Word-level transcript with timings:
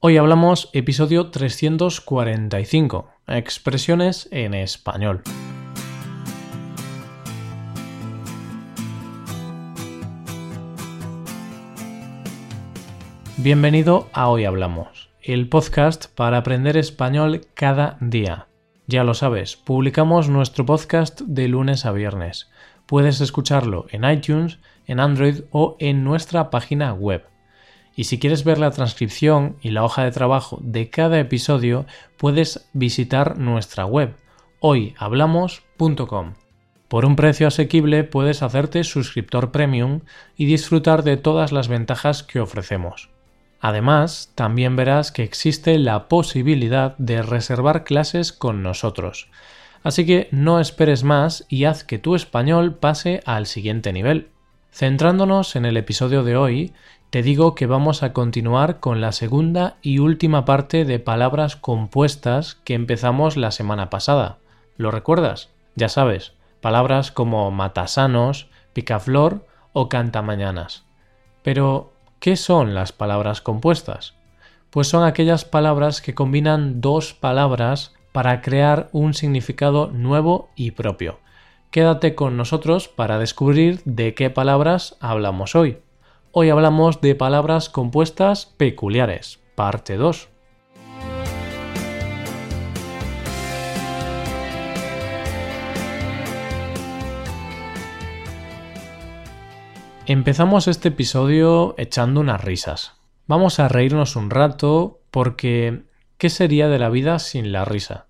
Hoy 0.00 0.16
hablamos 0.16 0.70
episodio 0.74 1.30
345, 1.32 3.08
expresiones 3.26 4.28
en 4.30 4.54
español. 4.54 5.22
Bienvenido 13.38 14.08
a 14.12 14.28
Hoy 14.28 14.44
Hablamos, 14.44 15.10
el 15.20 15.48
podcast 15.48 16.06
para 16.14 16.36
aprender 16.36 16.76
español 16.76 17.40
cada 17.54 17.96
día. 18.00 18.46
Ya 18.86 19.02
lo 19.02 19.14
sabes, 19.14 19.56
publicamos 19.56 20.28
nuestro 20.28 20.64
podcast 20.64 21.22
de 21.22 21.48
lunes 21.48 21.84
a 21.84 21.90
viernes. 21.90 22.48
Puedes 22.86 23.20
escucharlo 23.20 23.86
en 23.90 24.08
iTunes, 24.08 24.60
en 24.86 25.00
Android 25.00 25.40
o 25.50 25.76
en 25.80 26.04
nuestra 26.04 26.50
página 26.50 26.92
web. 26.92 27.24
Y 27.98 28.04
si 28.04 28.20
quieres 28.20 28.44
ver 28.44 28.58
la 28.58 28.70
transcripción 28.70 29.56
y 29.60 29.70
la 29.70 29.82
hoja 29.82 30.04
de 30.04 30.12
trabajo 30.12 30.60
de 30.62 30.88
cada 30.88 31.18
episodio, 31.18 31.84
puedes 32.16 32.68
visitar 32.72 33.38
nuestra 33.38 33.86
web 33.86 34.14
hoyhablamos.com. 34.60 36.34
Por 36.86 37.04
un 37.04 37.16
precio 37.16 37.48
asequible 37.48 38.04
puedes 38.04 38.44
hacerte 38.44 38.84
suscriptor 38.84 39.50
premium 39.50 40.02
y 40.36 40.46
disfrutar 40.46 41.02
de 41.02 41.16
todas 41.16 41.50
las 41.50 41.66
ventajas 41.66 42.22
que 42.22 42.38
ofrecemos. 42.38 43.10
Además, 43.58 44.30
también 44.36 44.76
verás 44.76 45.10
que 45.10 45.24
existe 45.24 45.76
la 45.76 46.06
posibilidad 46.06 46.96
de 46.98 47.22
reservar 47.22 47.82
clases 47.82 48.32
con 48.32 48.62
nosotros. 48.62 49.28
Así 49.82 50.06
que 50.06 50.28
no 50.30 50.60
esperes 50.60 51.02
más 51.02 51.46
y 51.48 51.64
haz 51.64 51.82
que 51.82 51.98
tu 51.98 52.14
español 52.14 52.76
pase 52.76 53.22
al 53.26 53.46
siguiente 53.46 53.92
nivel. 53.92 54.28
Centrándonos 54.70 55.56
en 55.56 55.64
el 55.64 55.76
episodio 55.76 56.22
de 56.22 56.36
hoy, 56.36 56.72
te 57.10 57.22
digo 57.22 57.54
que 57.54 57.66
vamos 57.66 58.02
a 58.02 58.12
continuar 58.12 58.80
con 58.80 59.00
la 59.00 59.12
segunda 59.12 59.76
y 59.82 59.98
última 59.98 60.44
parte 60.44 60.84
de 60.84 60.98
palabras 60.98 61.56
compuestas 61.56 62.56
que 62.64 62.74
empezamos 62.74 63.36
la 63.36 63.50
semana 63.50 63.90
pasada. 63.90 64.38
¿Lo 64.76 64.90
recuerdas? 64.90 65.50
Ya 65.74 65.88
sabes, 65.88 66.32
palabras 66.60 67.10
como 67.10 67.50
matasanos, 67.50 68.48
picaflor 68.72 69.46
o 69.72 69.88
cantamañanas. 69.88 70.84
Pero, 71.42 71.92
¿Qué 72.20 72.34
son 72.34 72.74
las 72.74 72.90
palabras 72.90 73.40
compuestas? 73.40 74.14
Pues 74.70 74.88
son 74.88 75.04
aquellas 75.04 75.44
palabras 75.44 76.02
que 76.02 76.14
combinan 76.14 76.80
dos 76.80 77.14
palabras 77.14 77.94
para 78.10 78.42
crear 78.42 78.88
un 78.90 79.14
significado 79.14 79.86
nuevo 79.92 80.50
y 80.56 80.72
propio. 80.72 81.20
Quédate 81.70 82.16
con 82.16 82.36
nosotros 82.36 82.88
para 82.88 83.20
descubrir 83.20 83.82
de 83.84 84.14
qué 84.14 84.30
palabras 84.30 84.96
hablamos 84.98 85.54
hoy. 85.54 85.78
Hoy 86.30 86.50
hablamos 86.50 87.00
de 87.00 87.14
palabras 87.14 87.70
compuestas 87.70 88.44
peculiares, 88.44 89.40
parte 89.54 89.96
2. 89.96 90.28
Empezamos 100.04 100.68
este 100.68 100.88
episodio 100.88 101.74
echando 101.78 102.20
unas 102.20 102.44
risas. 102.44 102.92
Vamos 103.26 103.58
a 103.58 103.68
reírnos 103.68 104.14
un 104.14 104.28
rato 104.28 105.00
porque 105.10 105.84
¿qué 106.18 106.28
sería 106.28 106.68
de 106.68 106.78
la 106.78 106.90
vida 106.90 107.20
sin 107.20 107.52
la 107.52 107.64
risa? 107.64 108.06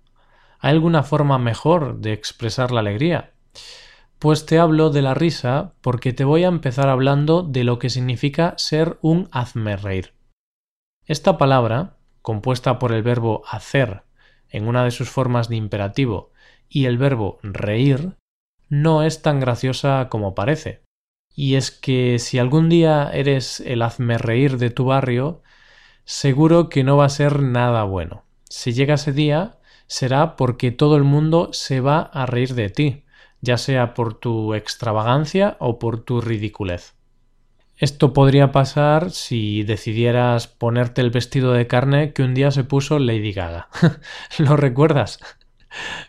¿Hay 0.59 0.71
alguna 0.71 1.03
forma 1.03 1.39
mejor 1.39 1.99
de 1.99 2.11
expresar 2.11 2.71
la 2.71 2.81
alegría? 2.81 3.31
Pues 4.19 4.45
te 4.45 4.59
hablo 4.59 4.89
de 4.89 5.01
la 5.01 5.13
risa 5.13 5.75
porque 5.79 6.11
te 6.11 6.25
voy 6.25 6.43
a 6.43 6.49
empezar 6.49 6.89
hablando 6.89 7.41
de 7.41 7.63
lo 7.63 7.79
que 7.79 7.89
significa 7.89 8.53
ser 8.57 8.97
un 9.01 9.29
hazme 9.31 9.77
reír. 9.77 10.13
Esta 11.05 11.37
palabra, 11.37 11.95
compuesta 12.21 12.79
por 12.79 12.91
el 12.91 13.01
verbo 13.01 13.43
hacer 13.49 14.03
en 14.49 14.67
una 14.67 14.83
de 14.83 14.91
sus 14.91 15.09
formas 15.09 15.47
de 15.47 15.55
imperativo 15.55 16.33
y 16.67 16.83
el 16.83 16.97
verbo 16.97 17.39
reír, 17.43 18.17
no 18.67 19.03
es 19.03 19.21
tan 19.21 19.39
graciosa 19.39 20.09
como 20.09 20.35
parece. 20.35 20.81
Y 21.33 21.55
es 21.55 21.71
que 21.71 22.19
si 22.19 22.39
algún 22.39 22.67
día 22.67 23.09
eres 23.13 23.61
el 23.61 23.81
hazme 23.81 24.17
reír 24.17 24.57
de 24.57 24.69
tu 24.69 24.83
barrio, 24.83 25.43
seguro 26.03 26.67
que 26.67 26.83
no 26.83 26.97
va 26.97 27.05
a 27.05 27.09
ser 27.09 27.41
nada 27.41 27.85
bueno. 27.85 28.25
Si 28.49 28.73
llega 28.73 28.95
ese 28.95 29.13
día, 29.13 29.59
será 29.87 30.35
porque 30.35 30.71
todo 30.71 30.97
el 30.97 31.05
mundo 31.05 31.51
se 31.53 31.79
va 31.79 32.01
a 32.01 32.25
reír 32.25 32.53
de 32.53 32.69
ti, 32.69 33.05
ya 33.41 33.57
sea 33.57 33.93
por 33.93 34.13
tu 34.13 34.53
extravagancia 34.53 35.57
o 35.59 35.79
por 35.79 36.03
tu 36.03 36.21
ridiculez. 36.21 36.95
Esto 37.77 38.11
podría 38.11 38.51
pasar 38.51 39.09
si 39.11 39.63
decidieras 39.63 40.47
ponerte 40.47 40.99
el 40.99 41.11
vestido 41.11 41.53
de 41.53 41.65
carne 41.65 42.11
que 42.11 42.23
un 42.23 42.33
día 42.33 42.51
se 42.51 42.65
puso 42.65 42.99
Lady 42.99 43.31
Gaga. 43.31 43.69
¿Lo 44.37 44.57
recuerdas? 44.57 45.19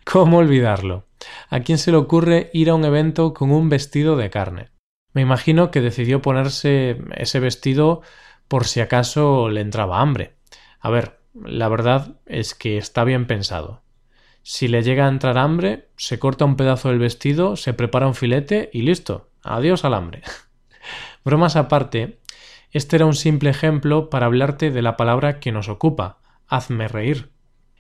¿Cómo 0.05 0.39
olvidarlo? 0.39 1.07
¿A 1.49 1.61
quién 1.61 1.79
se 1.79 1.93
le 1.93 1.99
ocurre 1.99 2.51
ir 2.53 2.71
a 2.71 2.75
un 2.75 2.85
evento 2.85 3.35
con 3.35 3.53
un 3.53 3.69
vestido 3.69 4.17
de 4.17 4.31
carne? 4.31 4.71
Me 5.13 5.23
imagino 5.23 5.71
que 5.71 5.81
decidió 5.81 6.23
ponerse 6.23 6.99
ese 7.17 7.39
vestido 7.39 8.03
por 8.49 8.67
si 8.67 8.81
acaso 8.81 9.49
le 9.49 9.61
entraba 9.61 10.01
hambre. 10.01 10.35
A 10.81 10.91
ver, 10.91 11.21
la 11.35 11.69
verdad 11.69 12.17
es 12.27 12.55
que 12.55 12.79
está 12.79 13.05
bien 13.05 13.27
pensado. 13.27 13.83
Si 14.43 14.69
le 14.69 14.83
llega 14.83 15.07
a 15.07 15.09
entrar 15.09 15.39
hambre, 15.39 15.89
se 15.97 16.19
corta 16.19 16.45
un 16.45 16.57
pedazo 16.57 16.89
del 16.89 16.99
vestido, 16.99 17.57
se 17.57 17.75
prepara 17.75 18.07
un 18.07 18.15
filete 18.15 18.71
y 18.73 18.83
listo. 18.83 19.29
Adiós 19.43 19.85
al 19.85 19.95
hambre. 19.95 20.23
Bromas 21.25 21.57
aparte, 21.57 22.21
este 22.73 22.97
era 22.97 23.07
un 23.07 23.15
simple 23.15 23.51
ejemplo 23.51 24.11
para 24.11 24.27
hablarte 24.27 24.71
de 24.71 24.83
la 24.83 24.97
palabra 24.97 25.41
que 25.41 25.53
nos 25.53 25.69
ocupa, 25.69 26.19
hazme 26.47 26.89
reír. 26.89 27.31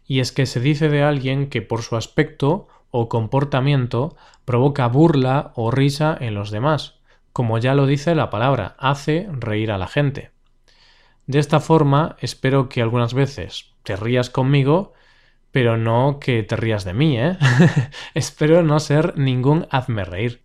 Y 0.07 0.21
es 0.21 0.33
que 0.33 0.47
se 0.47 0.61
dice 0.61 0.89
de 0.89 1.03
alguien 1.03 1.49
que 1.49 1.63
por 1.63 1.83
su 1.83 1.97
aspecto 1.97 2.69
o 2.91 3.09
comportamiento 3.09 4.17
provoca 4.45 4.89
burla 4.89 5.53
o 5.55 5.71
risa 5.71 6.17
en 6.21 6.35
los 6.35 6.51
demás 6.51 7.01
como 7.33 7.59
ya 7.59 7.75
lo 7.75 7.87
dice 7.87 8.15
la 8.15 8.31
palabra, 8.31 8.75
hace 8.79 9.29
reír 9.31 9.71
a 9.71 9.79
la 9.79 9.87
gente. 9.87 10.31
De 11.27 11.39
esta 11.39 11.61
forma, 11.61 12.17
espero 12.21 12.69
que 12.69 12.83
algunas 12.83 13.15
veces 13.15 13.73
te 13.83 13.97
rías 13.97 14.31
conmigo, 14.31 14.93
pero 15.53 15.77
no 15.77 16.19
que 16.21 16.43
te 16.43 16.57
rías 16.57 16.85
de 16.85 16.95
mí, 16.95 17.19
¿eh? 17.19 17.37
espero 18.15 18.63
no 18.63 18.81
ser 18.81 19.19
ningún 19.19 19.67
hazme 19.71 20.05
reír. 20.05 20.43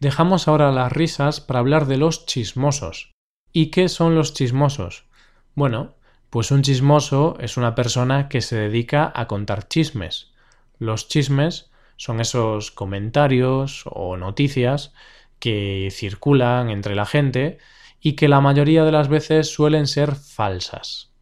Dejamos 0.00 0.48
ahora 0.48 0.70
las 0.70 0.92
risas 0.92 1.40
para 1.40 1.60
hablar 1.60 1.86
de 1.86 1.96
los 1.96 2.26
chismosos. 2.26 3.12
¿Y 3.52 3.66
qué 3.70 3.88
son 3.88 4.14
los 4.14 4.34
chismosos? 4.34 5.06
Bueno, 5.54 5.94
pues 6.30 6.50
un 6.50 6.62
chismoso 6.62 7.36
es 7.40 7.56
una 7.56 7.74
persona 7.74 8.28
que 8.28 8.40
se 8.40 8.56
dedica 8.56 9.12
a 9.14 9.26
contar 9.26 9.68
chismes. 9.68 10.32
Los 10.78 11.08
chismes 11.08 11.70
son 11.96 12.20
esos 12.20 12.70
comentarios 12.70 13.84
o 13.86 14.16
noticias 14.16 14.92
que 15.38 15.88
circulan 15.92 16.70
entre 16.70 16.94
la 16.94 17.06
gente 17.06 17.58
y 18.00 18.14
que 18.14 18.28
la 18.28 18.40
mayoría 18.40 18.84
de 18.84 18.92
las 18.92 19.08
veces 19.08 19.50
suelen 19.52 19.86
ser 19.86 20.16
falsas. 20.16 21.13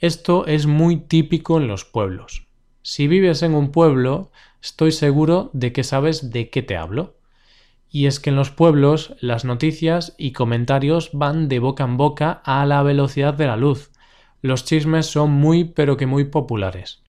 Esto 0.00 0.46
es 0.46 0.66
muy 0.66 0.96
típico 0.96 1.58
en 1.58 1.66
los 1.66 1.84
pueblos. 1.84 2.46
Si 2.82 3.08
vives 3.08 3.42
en 3.42 3.54
un 3.54 3.72
pueblo, 3.72 4.30
estoy 4.62 4.92
seguro 4.92 5.50
de 5.54 5.72
que 5.72 5.82
sabes 5.82 6.30
de 6.30 6.50
qué 6.50 6.62
te 6.62 6.76
hablo. 6.76 7.16
Y 7.90 8.06
es 8.06 8.20
que 8.20 8.30
en 8.30 8.36
los 8.36 8.52
pueblos 8.52 9.16
las 9.20 9.44
noticias 9.44 10.14
y 10.16 10.30
comentarios 10.32 11.10
van 11.14 11.48
de 11.48 11.58
boca 11.58 11.82
en 11.82 11.96
boca 11.96 12.40
a 12.44 12.64
la 12.64 12.84
velocidad 12.84 13.34
de 13.34 13.48
la 13.48 13.56
luz. 13.56 13.90
Los 14.40 14.64
chismes 14.64 15.06
son 15.06 15.32
muy 15.32 15.64
pero 15.64 15.96
que 15.96 16.06
muy 16.06 16.26
populares. 16.26 17.02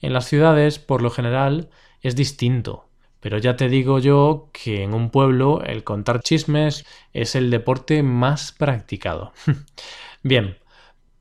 En 0.00 0.12
las 0.12 0.26
ciudades, 0.26 0.80
por 0.80 1.02
lo 1.02 1.10
general, 1.10 1.70
es 2.00 2.16
distinto. 2.16 2.88
Pero 3.20 3.38
ya 3.38 3.54
te 3.54 3.68
digo 3.68 4.00
yo 4.00 4.50
que 4.52 4.82
en 4.82 4.92
un 4.92 5.10
pueblo 5.10 5.62
el 5.62 5.84
contar 5.84 6.20
chismes 6.20 6.84
es 7.12 7.36
el 7.36 7.50
deporte 7.50 8.02
más 8.02 8.50
practicado. 8.50 9.32
bien, 10.24 10.58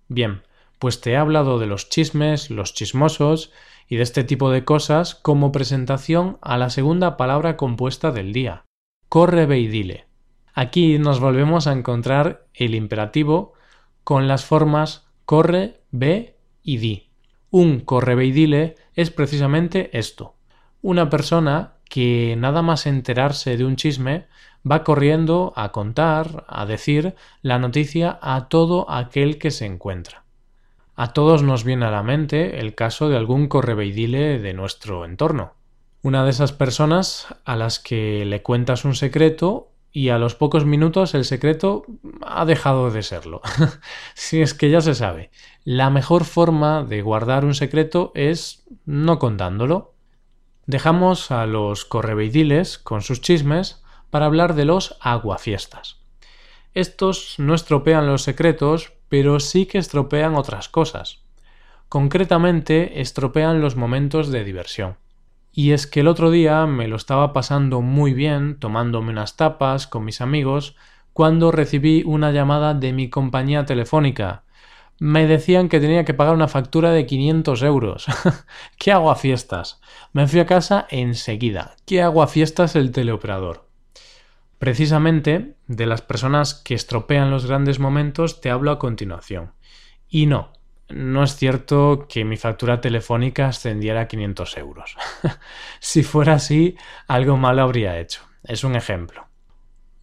bien, 0.07 0.41
pues 0.83 0.99
te 0.99 1.11
he 1.11 1.15
hablado 1.15 1.59
de 1.59 1.65
los 1.65 1.87
chismes, 1.87 2.49
los 2.49 2.73
chismosos 2.73 3.53
y 3.87 3.95
de 3.95 4.03
este 4.03 4.25
tipo 4.25 4.51
de 4.51 4.65
cosas 4.65 5.15
como 5.15 5.53
presentación 5.53 6.39
a 6.41 6.57
la 6.57 6.69
segunda 6.69 7.15
palabra 7.15 7.55
compuesta 7.55 8.11
del 8.11 8.33
día. 8.33 8.65
Corre, 9.07 9.45
ve 9.45 9.59
y 9.59 9.69
dile. 9.69 10.07
Aquí 10.53 10.99
nos 10.99 11.21
volvemos 11.21 11.67
a 11.67 11.71
encontrar 11.71 12.47
el 12.53 12.75
imperativo 12.75 13.53
con 14.03 14.27
las 14.27 14.43
formas 14.43 15.07
corre, 15.23 15.79
ve 15.91 16.35
y 16.63 16.79
di. 16.79 17.11
Un 17.49 17.79
corre, 17.79 18.15
ve 18.15 18.25
y 18.25 18.31
dile 18.33 18.75
es 18.93 19.09
precisamente 19.09 19.97
esto. 19.97 20.35
Una 20.81 21.09
persona 21.09 21.75
que 21.85 22.35
nada 22.37 22.61
más 22.61 22.87
enterarse 22.87 23.55
de 23.55 23.63
un 23.63 23.77
chisme 23.77 24.27
va 24.69 24.83
corriendo 24.83 25.53
a 25.55 25.71
contar, 25.71 26.43
a 26.49 26.65
decir 26.65 27.15
la 27.41 27.57
noticia 27.57 28.19
a 28.21 28.49
todo 28.49 28.91
aquel 28.91 29.37
que 29.37 29.49
se 29.49 29.65
encuentra. 29.65 30.22
A 30.95 31.13
todos 31.13 31.41
nos 31.41 31.63
viene 31.63 31.85
a 31.85 31.91
la 31.91 32.03
mente 32.03 32.59
el 32.59 32.75
caso 32.75 33.09
de 33.09 33.17
algún 33.17 33.47
correveidile 33.47 34.37
de 34.39 34.53
nuestro 34.53 35.05
entorno. 35.05 35.53
Una 36.03 36.23
de 36.23 36.29
esas 36.29 36.51
personas 36.51 37.27
a 37.45 37.55
las 37.55 37.79
que 37.79 38.25
le 38.25 38.43
cuentas 38.43 38.85
un 38.85 38.93
secreto 38.93 39.71
y 39.91 40.09
a 40.09 40.19
los 40.19 40.35
pocos 40.35 40.65
minutos 40.65 41.15
el 41.15 41.25
secreto 41.25 41.85
ha 42.21 42.45
dejado 42.45 42.91
de 42.91 43.01
serlo. 43.01 43.41
si 44.13 44.41
es 44.41 44.53
que 44.53 44.69
ya 44.69 44.81
se 44.81 44.93
sabe, 44.93 45.31
la 45.63 45.89
mejor 45.89 46.25
forma 46.25 46.83
de 46.83 47.01
guardar 47.01 47.43
un 47.43 47.55
secreto 47.55 48.11
es 48.13 48.63
no 48.85 49.17
contándolo. 49.17 49.93
Dejamos 50.67 51.31
a 51.31 51.47
los 51.47 51.85
correveidiles 51.85 52.77
con 52.77 53.01
sus 53.01 53.21
chismes 53.21 53.83
para 54.11 54.27
hablar 54.27 54.53
de 54.53 54.65
los 54.65 54.95
aguafiestas. 54.99 56.01
Estos 56.73 57.35
no 57.37 57.53
estropean 57.53 58.07
los 58.07 58.23
secretos, 58.23 58.92
pero 59.09 59.39
sí 59.39 59.65
que 59.65 59.77
estropean 59.77 60.35
otras 60.35 60.69
cosas. 60.69 61.23
Concretamente, 61.89 63.01
estropean 63.01 63.61
los 63.61 63.75
momentos 63.75 64.29
de 64.29 64.43
diversión. 64.43 64.97
Y 65.51 65.71
es 65.71 65.85
que 65.85 65.99
el 65.99 66.07
otro 66.07 66.31
día 66.31 66.65
me 66.65 66.87
lo 66.87 66.95
estaba 66.95 67.31
pasando 67.31 67.81
muy 67.81 68.13
bien 68.13 68.57
tomándome 68.59 69.11
unas 69.11 69.37
tapas 69.37 69.85
con 69.85 70.03
mis 70.03 70.19
amigos 70.19 70.75
cuando 71.13 71.51
recibí 71.51 72.01
una 72.05 72.31
llamada 72.31 72.73
de 72.73 72.91
mi 72.91 73.09
compañía 73.09 73.65
telefónica. 73.65 74.43
Me 74.99 75.27
decían 75.27 75.69
que 75.69 75.79
tenía 75.79 76.05
que 76.05 76.15
pagar 76.15 76.33
una 76.33 76.47
factura 76.47 76.91
de 76.91 77.05
500 77.05 77.61
euros. 77.61 78.07
¿Qué 78.79 78.91
hago 78.91 79.11
a 79.11 79.15
fiestas? 79.15 79.79
Me 80.11 80.27
fui 80.27 80.39
a 80.39 80.47
casa 80.47 80.87
enseguida. 80.89 81.75
¿Qué 81.85 82.01
hago 82.01 82.23
a 82.23 82.27
fiestas 82.27 82.75
el 82.75 82.91
teleoperador? 82.91 83.72
Precisamente 84.63 85.57
de 85.67 85.85
las 85.85 86.01
personas 86.01 86.53
que 86.53 86.73
estropean 86.73 87.29
los 87.29 87.45
grandes 87.45 87.79
momentos 87.79 88.39
te 88.39 88.49
hablo 88.49 88.71
a 88.71 88.79
continuación. 88.79 89.51
Y 90.07 90.25
no, 90.25 90.53
no 90.87 91.21
es 91.21 91.35
cierto 91.35 92.05
que 92.07 92.23
mi 92.23 92.37
factura 92.37 92.79
telefónica 92.79 93.49
ascendiera 93.49 93.99
a 93.99 94.07
500 94.07 94.57
euros. 94.59 94.95
si 95.81 96.01
fuera 96.01 96.35
así, 96.35 96.77
algo 97.09 97.35
malo 97.35 97.61
habría 97.61 97.99
hecho. 97.99 98.21
Es 98.41 98.63
un 98.63 98.77
ejemplo. 98.77 99.25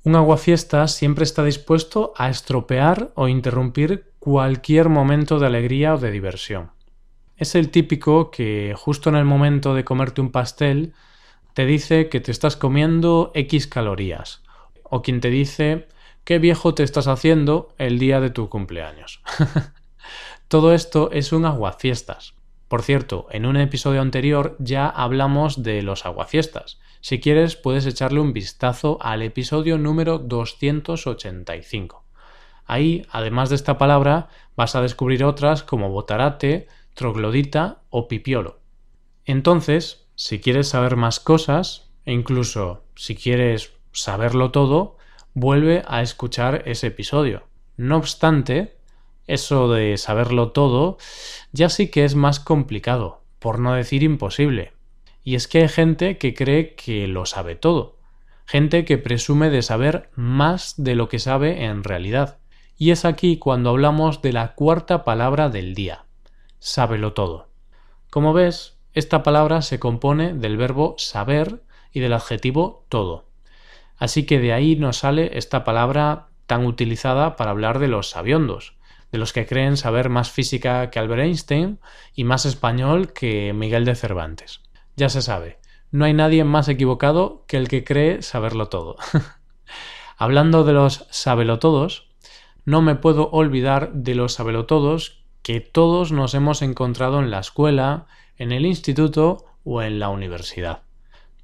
Un 0.04 0.14
aguafiestas 0.14 0.92
siempre 0.92 1.24
está 1.24 1.42
dispuesto 1.42 2.12
a 2.18 2.28
estropear 2.28 3.12
o 3.14 3.28
interrumpir 3.28 4.12
cualquier 4.18 4.90
momento 4.90 5.38
de 5.38 5.46
alegría 5.46 5.94
o 5.94 5.98
de 5.98 6.10
diversión. 6.10 6.72
Es 7.38 7.54
el 7.54 7.70
típico 7.70 8.30
que 8.30 8.74
justo 8.76 9.08
en 9.08 9.16
el 9.16 9.24
momento 9.24 9.72
de 9.72 9.84
comerte 9.84 10.20
un 10.20 10.30
pastel 10.30 10.92
te 11.54 11.64
dice 11.64 12.10
que 12.10 12.20
te 12.20 12.30
estás 12.30 12.58
comiendo 12.58 13.32
X 13.34 13.66
calorías. 13.66 14.42
O 14.90 15.00
quien 15.00 15.20
te 15.20 15.30
dice 15.30 15.88
qué 16.24 16.38
viejo 16.38 16.74
te 16.74 16.82
estás 16.82 17.06
haciendo 17.06 17.74
el 17.78 17.98
día 17.98 18.20
de 18.20 18.30
tu 18.30 18.48
cumpleaños. 18.48 19.22
Todo 20.48 20.74
esto 20.74 21.10
es 21.12 21.32
un 21.32 21.46
aguafiestas. 21.46 22.34
Por 22.68 22.82
cierto, 22.82 23.26
en 23.30 23.46
un 23.46 23.56
episodio 23.56 24.00
anterior 24.00 24.56
ya 24.58 24.88
hablamos 24.88 25.62
de 25.62 25.82
los 25.82 26.06
aguafiestas. 26.06 26.78
Si 27.00 27.18
quieres, 27.18 27.56
puedes 27.56 27.86
echarle 27.86 28.20
un 28.20 28.32
vistazo 28.32 28.98
al 29.00 29.22
episodio 29.22 29.78
número 29.78 30.18
285. 30.18 32.04
Ahí, 32.66 33.06
además 33.10 33.48
de 33.48 33.56
esta 33.56 33.78
palabra, 33.78 34.28
vas 34.54 34.76
a 34.76 34.82
descubrir 34.82 35.24
otras 35.24 35.64
como 35.64 35.90
botarate, 35.90 36.68
troglodita 36.94 37.82
o 37.90 38.06
pipiolo. 38.06 38.60
Entonces, 39.24 40.06
si 40.14 40.38
quieres 40.38 40.68
saber 40.68 40.96
más 40.96 41.18
cosas, 41.18 41.90
e 42.04 42.12
incluso 42.12 42.84
si 42.94 43.16
quieres 43.16 43.72
saberlo 43.92 44.50
todo, 44.50 44.96
vuelve 45.34 45.82
a 45.86 46.02
escuchar 46.02 46.62
ese 46.66 46.88
episodio. 46.88 47.44
No 47.76 47.96
obstante, 47.96 48.76
eso 49.26 49.70
de 49.72 49.96
saberlo 49.96 50.50
todo 50.50 50.98
ya 51.52 51.68
sí 51.68 51.88
que 51.88 52.04
es 52.04 52.14
más 52.14 52.40
complicado, 52.40 53.22
por 53.38 53.58
no 53.58 53.74
decir 53.74 54.02
imposible. 54.02 54.72
Y 55.22 55.34
es 55.34 55.48
que 55.48 55.62
hay 55.62 55.68
gente 55.68 56.18
que 56.18 56.34
cree 56.34 56.74
que 56.74 57.06
lo 57.06 57.26
sabe 57.26 57.54
todo, 57.54 57.98
gente 58.46 58.84
que 58.84 58.98
presume 58.98 59.50
de 59.50 59.62
saber 59.62 60.10
más 60.14 60.74
de 60.76 60.94
lo 60.94 61.08
que 61.08 61.18
sabe 61.18 61.64
en 61.64 61.84
realidad. 61.84 62.38
Y 62.76 62.90
es 62.90 63.04
aquí 63.04 63.36
cuando 63.36 63.70
hablamos 63.70 64.22
de 64.22 64.32
la 64.32 64.54
cuarta 64.54 65.04
palabra 65.04 65.50
del 65.50 65.74
día, 65.74 66.06
sábelo 66.58 67.12
todo. 67.12 67.48
Como 68.08 68.32
ves, 68.32 68.78
esta 68.92 69.22
palabra 69.22 69.62
se 69.62 69.78
compone 69.78 70.34
del 70.34 70.56
verbo 70.56 70.94
saber 70.98 71.62
y 71.92 72.00
del 72.00 72.14
adjetivo 72.14 72.84
todo. 72.88 73.29
Así 74.00 74.24
que 74.24 74.40
de 74.40 74.54
ahí 74.54 74.76
nos 74.76 74.96
sale 74.96 75.38
esta 75.38 75.62
palabra 75.62 76.30
tan 76.46 76.66
utilizada 76.66 77.36
para 77.36 77.52
hablar 77.52 77.78
de 77.78 77.86
los 77.86 78.10
sabiondos, 78.10 78.76
de 79.12 79.18
los 79.18 79.32
que 79.32 79.46
creen 79.46 79.76
saber 79.76 80.08
más 80.08 80.30
física 80.30 80.90
que 80.90 80.98
Albert 80.98 81.22
Einstein 81.22 81.78
y 82.14 82.24
más 82.24 82.46
español 82.46 83.12
que 83.12 83.52
Miguel 83.52 83.84
de 83.84 83.94
Cervantes. 83.94 84.62
Ya 84.96 85.10
se 85.10 85.20
sabe, 85.20 85.58
no 85.90 86.06
hay 86.06 86.14
nadie 86.14 86.44
más 86.44 86.68
equivocado 86.68 87.44
que 87.46 87.58
el 87.58 87.68
que 87.68 87.84
cree 87.84 88.22
saberlo 88.22 88.68
todo. 88.68 88.96
Hablando 90.16 90.64
de 90.64 90.72
los 90.72 91.06
sabelotodos, 91.10 92.08
no 92.64 92.80
me 92.80 92.94
puedo 92.94 93.30
olvidar 93.30 93.92
de 93.92 94.14
los 94.14 94.32
sabelotodos 94.32 95.24
que 95.42 95.60
todos 95.60 96.10
nos 96.10 96.34
hemos 96.34 96.62
encontrado 96.62 97.20
en 97.20 97.30
la 97.30 97.40
escuela, 97.40 98.06
en 98.36 98.52
el 98.52 98.64
instituto 98.64 99.44
o 99.62 99.82
en 99.82 99.98
la 99.98 100.08
universidad. 100.08 100.84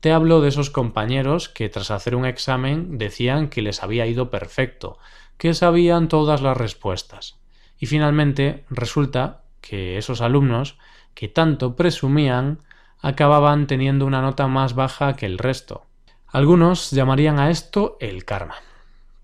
Te 0.01 0.13
hablo 0.13 0.41
de 0.41 0.49
esos 0.49 0.71
compañeros 0.71 1.49
que 1.49 1.69
tras 1.69 1.91
hacer 1.91 2.15
un 2.15 2.27
examen 2.27 2.99
decían 2.99 3.49
que 3.49 3.63
les 3.63 3.83
había 3.83 4.07
ido 4.07 4.31
perfecto, 4.31 4.99
que 5.39 5.55
sabían 5.55 6.09
todas 6.09 6.43
las 6.43 6.57
respuestas. 6.57 7.39
Y 7.79 7.87
finalmente 7.87 8.65
resulta 8.71 9.43
que 9.61 9.99
esos 9.99 10.21
alumnos 10.21 10.79
que 11.15 11.29
tanto 11.29 11.77
presumían 11.77 12.61
acababan 13.01 13.67
teniendo 13.67 14.07
una 14.07 14.23
nota 14.23 14.47
más 14.47 14.75
baja 14.75 15.17
que 15.17 15.27
el 15.27 15.39
resto. 15.39 15.85
Algunos 16.27 16.91
llamarían 16.91 17.39
a 17.39 17.51
esto 17.51 17.97
el 18.01 18.25
karma. 18.25 18.57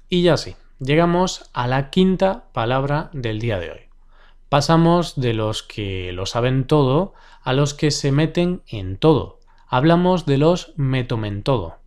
Y 0.08 0.22
ya 0.22 0.36
sí, 0.36 0.56
llegamos 0.78 1.50
a 1.52 1.66
la 1.66 1.90
quinta 1.90 2.44
palabra 2.52 3.10
del 3.12 3.38
día 3.40 3.58
de 3.58 3.70
hoy. 3.70 3.80
Pasamos 4.48 5.18
de 5.20 5.34
los 5.34 5.62
que 5.62 6.12
lo 6.12 6.26
saben 6.26 6.66
todo 6.66 7.14
a 7.42 7.52
los 7.52 7.74
que 7.74 7.90
se 7.90 8.12
meten 8.12 8.62
en 8.66 8.96
todo. 8.96 9.41
Hablamos 9.74 10.26
de 10.26 10.36
los 10.36 10.74
metomen 10.76 11.42
todo. 11.42 11.78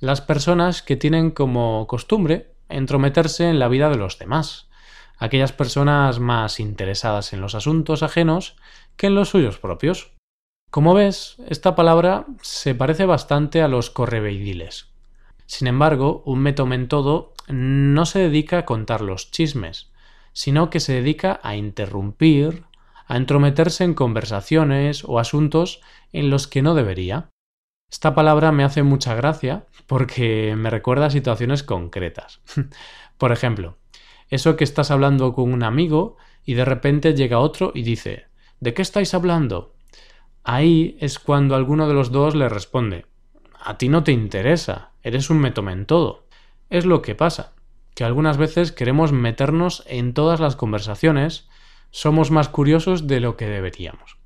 Las 0.00 0.20
personas 0.20 0.82
que 0.82 0.96
tienen 0.96 1.30
como 1.30 1.86
costumbre 1.86 2.52
entrometerse 2.68 3.48
en 3.48 3.58
la 3.58 3.68
vida 3.68 3.88
de 3.88 3.96
los 3.96 4.18
demás, 4.18 4.68
aquellas 5.16 5.50
personas 5.50 6.18
más 6.20 6.60
interesadas 6.60 7.32
en 7.32 7.40
los 7.40 7.54
asuntos 7.54 8.02
ajenos 8.02 8.56
que 8.98 9.06
en 9.06 9.14
los 9.14 9.30
suyos 9.30 9.56
propios. 9.56 10.12
Como 10.70 10.92
ves, 10.92 11.36
esta 11.48 11.74
palabra 11.74 12.26
se 12.42 12.74
parece 12.74 13.06
bastante 13.06 13.62
a 13.62 13.68
los 13.68 13.88
correveidiles. 13.88 14.90
Sin 15.46 15.68
embargo, 15.68 16.22
un 16.26 16.40
metomentodo 16.40 17.32
no 17.48 18.04
se 18.04 18.18
dedica 18.18 18.58
a 18.58 18.66
contar 18.66 19.00
los 19.00 19.30
chismes, 19.30 19.90
sino 20.34 20.68
que 20.68 20.80
se 20.80 20.92
dedica 20.92 21.40
a 21.42 21.56
interrumpir, 21.56 22.64
a 23.06 23.16
entrometerse 23.16 23.84
en 23.84 23.94
conversaciones 23.94 25.04
o 25.04 25.18
asuntos 25.18 25.80
en 26.12 26.30
los 26.30 26.46
que 26.46 26.62
no 26.62 26.74
debería. 26.74 27.30
Esta 27.90 28.14
palabra 28.14 28.52
me 28.52 28.64
hace 28.64 28.82
mucha 28.82 29.14
gracia 29.14 29.66
porque 29.86 30.54
me 30.56 30.70
recuerda 30.70 31.06
a 31.06 31.10
situaciones 31.10 31.62
concretas. 31.62 32.40
Por 33.18 33.32
ejemplo, 33.32 33.78
eso 34.28 34.56
que 34.56 34.64
estás 34.64 34.90
hablando 34.90 35.34
con 35.34 35.52
un 35.52 35.62
amigo 35.62 36.16
y 36.44 36.54
de 36.54 36.64
repente 36.64 37.14
llega 37.14 37.38
otro 37.38 37.72
y 37.74 37.82
dice 37.82 38.26
¿De 38.60 38.74
qué 38.74 38.82
estáis 38.82 39.12
hablando? 39.14 39.74
Ahí 40.44 40.96
es 41.00 41.18
cuando 41.18 41.54
alguno 41.54 41.86
de 41.86 41.94
los 41.94 42.10
dos 42.10 42.34
le 42.34 42.48
responde 42.48 43.06
A 43.60 43.76
ti 43.76 43.88
no 43.88 44.04
te 44.04 44.12
interesa, 44.12 44.92
eres 45.02 45.30
un 45.30 45.44
en 45.44 45.86
todo. 45.86 46.26
Es 46.70 46.86
lo 46.86 47.02
que 47.02 47.14
pasa, 47.14 47.52
que 47.94 48.04
algunas 48.04 48.38
veces 48.38 48.72
queremos 48.72 49.12
meternos 49.12 49.84
en 49.86 50.14
todas 50.14 50.40
las 50.40 50.56
conversaciones, 50.56 51.48
somos 51.92 52.32
más 52.32 52.48
curiosos 52.48 53.06
de 53.06 53.20
lo 53.20 53.36
que 53.36 53.46
deberíamos. 53.46 54.18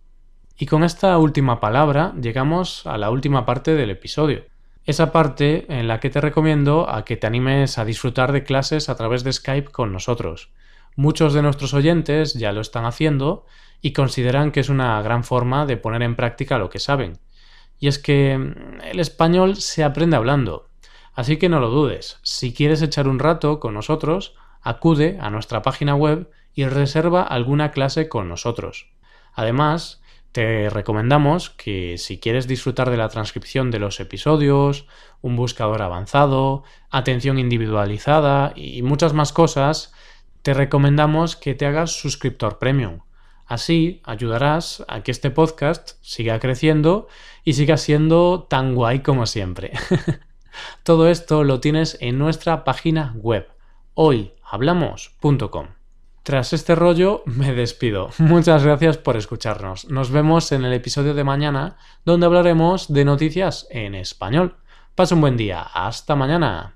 Y 0.59 0.65
con 0.65 0.85
esta 0.85 1.19
última 1.19 1.61
palabra 1.61 2.15
llegamos 2.19 2.87
a 2.87 2.97
la 2.97 3.11
última 3.11 3.45
parte 3.45 3.75
del 3.75 3.91
episodio 3.91 4.47
esa 4.87 5.11
parte 5.11 5.67
en 5.69 5.89
la 5.89 5.99
que 5.99 6.11
te 6.11 6.21
recomiendo 6.21 6.89
a 6.89 7.05
que 7.05 7.17
te 7.17 7.27
animes 7.27 7.77
a 7.77 7.85
disfrutar 7.85 8.31
de 8.31 8.45
clases 8.45 8.89
a 8.89 8.95
través 8.95 9.25
de 9.25 9.33
Skype 9.33 9.73
con 9.73 9.93
nosotros. 9.93 10.53
Muchos 10.95 11.35
de 11.35 11.43
nuestros 11.43 11.75
oyentes 11.75 12.35
ya 12.35 12.53
lo 12.53 12.61
están 12.61 12.85
haciendo 12.85 13.45
y 13.83 13.93
consideran 13.93 14.53
que 14.53 14.61
es 14.61 14.69
una 14.69 15.03
gran 15.03 15.25
forma 15.25 15.67
de 15.67 15.77
poner 15.77 16.03
en 16.03 16.15
práctica 16.15 16.59
lo 16.59 16.71
que 16.71 16.79
saben. 16.79 17.19
Y 17.81 17.89
es 17.89 17.99
que 17.99 18.39
mm, 18.39 18.81
el 18.85 19.01
español 19.01 19.57
se 19.57 19.83
aprende 19.83 20.17
hablando. 20.17 20.69
Así 21.15 21.37
que 21.37 21.49
no 21.49 21.59
lo 21.59 21.69
dudes. 21.69 22.21
Si 22.23 22.55
quieres 22.55 22.81
echar 22.81 23.09
un 23.09 23.19
rato 23.19 23.59
con 23.59 23.75
nosotros, 23.75 24.37
acude 24.63 25.19
a 25.21 25.31
nuestra 25.31 25.63
página 25.63 25.97
web 25.97 26.31
y 26.57 26.65
reserva 26.65 27.23
alguna 27.23 27.71
clase 27.71 28.09
con 28.09 28.29
nosotros. 28.29 28.89
Además, 29.35 30.03
te 30.33 30.69
recomendamos 30.71 31.51
que 31.51 31.99
si 31.99 32.19
quieres 32.19 32.49
disfrutar 32.49 32.91
de 32.91 32.97
la 32.97 33.09
transcripción 33.09 33.71
de 33.71 33.79
los 33.79 34.01
episodios, 34.01 34.87
un 35.21 35.37
buscador 35.37 35.83
avanzado, 35.83 36.65
atención 36.91 37.39
individualizada 37.39 38.53
y 38.57 38.83
muchas 38.83 39.13
más 39.13 39.33
cosas, 39.33 39.93
te 40.43 40.55
recomendamos 40.55 41.37
que 41.37 41.55
te 41.55 41.67
hagas 41.67 41.93
suscriptor 41.93 42.59
premium. 42.59 43.01
Así 43.47 44.01
ayudarás 44.05 44.85
a 44.89 45.03
que 45.03 45.11
este 45.11 45.31
podcast 45.31 45.93
siga 46.01 46.41
creciendo 46.41 47.07
y 47.45 47.53
siga 47.53 47.77
siendo 47.77 48.47
tan 48.49 48.75
guay 48.75 49.01
como 49.01 49.27
siempre. 49.27 49.73
Todo 50.83 51.09
esto 51.09 51.45
lo 51.45 51.61
tienes 51.61 51.99
en 52.01 52.19
nuestra 52.19 52.65
página 52.65 53.15
web 53.19 53.47
hoyhablamos.com. 53.95 55.76
Tras 56.27 56.53
este 56.53 56.75
rollo 56.75 57.23
me 57.25 57.55
despido. 57.55 58.11
Muchas 58.19 58.65
gracias 58.65 58.99
por 58.99 59.17
escucharnos. 59.17 59.89
Nos 59.89 60.11
vemos 60.11 60.51
en 60.51 60.65
el 60.65 60.73
episodio 60.73 61.15
de 61.15 61.23
mañana 61.23 61.77
donde 62.05 62.27
hablaremos 62.27 62.93
de 62.93 63.05
noticias 63.05 63.69
en 63.71 63.95
español. 63.95 64.57
Pasa 64.97 65.15
un 65.15 65.21
buen 65.21 65.37
día. 65.37 65.63
Hasta 65.63 66.17
mañana. 66.17 66.75